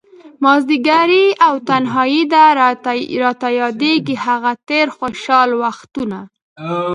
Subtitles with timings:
[0.43, 2.43] مازديګری او تنهائي ده،
[3.25, 6.19] راته ياديږي هغه تير خوشحال وختونه